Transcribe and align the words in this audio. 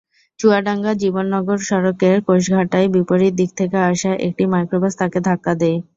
চুয়াডাঙ্গা-জীবননগর 0.39 1.57
সড়কের 1.67 2.15
কোষাঘাটায় 2.25 2.87
বিপরীত 2.95 3.33
দিক 3.39 3.49
থেকে 3.59 3.77
আসা 3.89 4.11
একটি 4.27 4.43
মাইক্রোবাস 4.51 4.93
তাঁকে 4.99 5.19
ধাক্কা 5.27 5.53
দেয়। 5.61 5.77